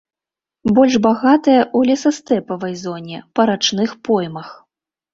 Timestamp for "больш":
0.79-0.95